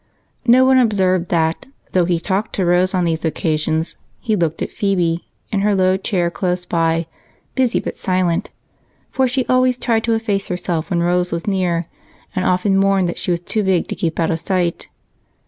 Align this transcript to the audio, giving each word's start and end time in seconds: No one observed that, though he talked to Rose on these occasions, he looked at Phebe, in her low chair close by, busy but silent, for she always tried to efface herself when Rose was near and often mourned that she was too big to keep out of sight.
No 0.47 0.65
one 0.65 0.79
observed 0.79 1.29
that, 1.29 1.67
though 1.91 2.05
he 2.05 2.19
talked 2.19 2.53
to 2.55 2.65
Rose 2.65 2.95
on 2.95 3.05
these 3.05 3.23
occasions, 3.23 3.97
he 4.19 4.35
looked 4.35 4.63
at 4.63 4.71
Phebe, 4.71 5.27
in 5.51 5.59
her 5.61 5.75
low 5.75 5.95
chair 5.95 6.31
close 6.31 6.65
by, 6.65 7.05
busy 7.53 7.79
but 7.79 7.95
silent, 7.95 8.49
for 9.11 9.27
she 9.27 9.45
always 9.45 9.77
tried 9.77 10.03
to 10.05 10.13
efface 10.15 10.47
herself 10.47 10.89
when 10.89 11.03
Rose 11.03 11.31
was 11.31 11.45
near 11.45 11.85
and 12.35 12.43
often 12.45 12.77
mourned 12.77 13.09
that 13.09 13.19
she 13.19 13.29
was 13.29 13.41
too 13.41 13.61
big 13.61 13.87
to 13.89 13.95
keep 13.95 14.19
out 14.19 14.31
of 14.31 14.39
sight. 14.39 14.87